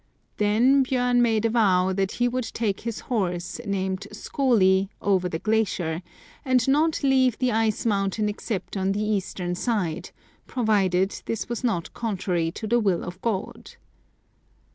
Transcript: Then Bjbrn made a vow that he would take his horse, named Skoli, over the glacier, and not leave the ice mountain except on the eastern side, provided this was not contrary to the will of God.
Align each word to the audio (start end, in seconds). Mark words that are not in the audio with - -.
Then 0.37 0.83
Bjbrn 0.83 1.17
made 1.17 1.45
a 1.45 1.51
vow 1.51 1.93
that 1.93 2.13
he 2.13 2.27
would 2.27 2.45
take 2.55 2.79
his 2.79 3.01
horse, 3.01 3.61
named 3.67 4.07
Skoli, 4.11 4.89
over 4.99 5.29
the 5.29 5.37
glacier, 5.37 6.01
and 6.43 6.67
not 6.67 7.03
leave 7.03 7.37
the 7.37 7.51
ice 7.51 7.85
mountain 7.85 8.27
except 8.27 8.75
on 8.75 8.93
the 8.93 9.03
eastern 9.03 9.53
side, 9.53 10.09
provided 10.47 11.21
this 11.27 11.47
was 11.47 11.63
not 11.63 11.93
contrary 11.93 12.49
to 12.51 12.65
the 12.65 12.79
will 12.79 13.03
of 13.03 13.21
God. 13.21 13.75